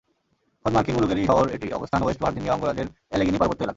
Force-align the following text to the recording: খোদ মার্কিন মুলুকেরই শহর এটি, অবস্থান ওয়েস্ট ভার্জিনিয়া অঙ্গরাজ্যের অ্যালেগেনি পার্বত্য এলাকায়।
খোদ 0.61 0.71
মার্কিন 0.75 0.93
মুলুকেরই 0.97 1.25
শহর 1.29 1.45
এটি, 1.55 1.67
অবস্থান 1.77 2.01
ওয়েস্ট 2.03 2.21
ভার্জিনিয়া 2.23 2.53
অঙ্গরাজ্যের 2.55 2.87
অ্যালেগেনি 3.11 3.37
পার্বত্য 3.41 3.59
এলাকায়। 3.63 3.69